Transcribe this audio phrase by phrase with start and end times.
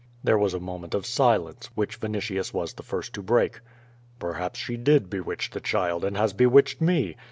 [0.23, 3.59] There was a moment of silence, which Vinitius was the first to break.
[4.19, 7.17] Terhaps she did bewitch the child and has bewitched me."